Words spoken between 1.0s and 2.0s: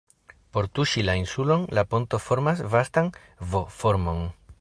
la insulon la